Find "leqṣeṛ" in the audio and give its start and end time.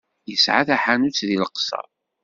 1.41-1.85